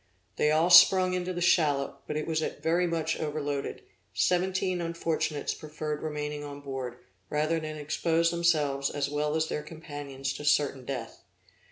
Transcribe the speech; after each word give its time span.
They 0.37 0.49
all 0.49 0.71
sprung 0.71 1.13
into 1.13 1.31
the 1.31 1.41
shallop; 1.41 2.05
but 2.07 2.15
as 2.15 2.21
it 2.23 2.27
was 2.27 2.39
very 2.59 2.87
much 2.87 3.19
overloaded, 3.19 3.83
seventeen 4.15 4.81
unfortunates 4.81 5.53
preferred 5.53 6.01
remaining 6.01 6.43
on 6.43 6.59
board, 6.61 6.97
rather 7.29 7.59
than 7.59 7.77
expose 7.77 8.31
themselves 8.31 8.89
as 8.89 9.11
well 9.11 9.35
as 9.35 9.47
their 9.47 9.61
companions 9.61 10.33
to 10.33 10.43
certain 10.43 10.85
death. 10.85 11.21